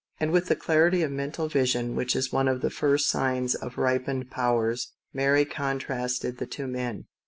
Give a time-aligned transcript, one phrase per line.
[0.19, 3.77] And with the clarity of mental vision which is one of the first signs of
[3.77, 7.05] ripened powers, Mary contrasted the two men.